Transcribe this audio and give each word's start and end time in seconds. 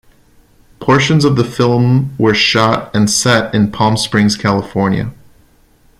Portions 0.79 1.23
of 1.25 1.35
the 1.35 1.43
film 1.43 2.15
were 2.17 2.33
shot 2.33 2.89
and 2.95 3.07
set 3.07 3.53
in 3.53 3.71
Palm 3.71 3.95
Springs, 3.97 4.35
California. 4.35 5.11